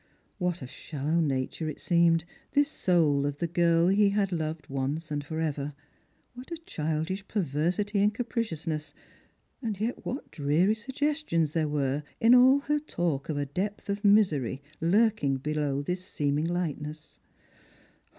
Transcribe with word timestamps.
What 0.39 0.63
a 0.63 0.67
shallow 0.67 1.19
nature 1.19 1.69
it 1.69 1.79
seemed, 1.79 2.25
this 2.53 2.69
soul 2.69 3.23
of 3.27 3.37
the 3.37 3.45
girl 3.45 3.87
he 3.87 4.09
had 4.09 4.31
loved 4.31 4.67
once 4.67 5.11
and 5.11 5.23
for 5.23 5.39
ever; 5.39 5.75
what 6.33 6.49
a 6.51 6.57
childish 6.65 7.27
perversity 7.27 7.99
and 8.01 8.11
capriciousness, 8.11 8.95
and 9.61 9.79
yet 9.79 10.03
what 10.03 10.31
dreary 10.31 10.73
suggestions 10.73 11.51
there 11.51 11.67
were 11.69 12.01
in 12.19 12.33
all 12.33 12.61
her 12.61 12.79
talk 12.79 13.29
of 13.29 13.37
a 13.37 13.45
depth 13.45 13.91
of 13.91 14.03
misery 14.03 14.63
lurking 14.81 15.37
below 15.37 15.83
this 15.83 16.03
seeming 16.03 16.45
lightness 16.47 17.19